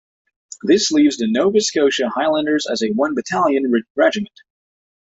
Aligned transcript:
This 0.63 0.89
leaves 0.89 1.17
The 1.17 1.27
Nova 1.31 1.61
Scotia 1.61 2.09
Highlanders 2.09 2.65
as 2.65 2.81
a 2.81 2.89
one-battalion 2.91 3.71
regiment. 3.95 4.41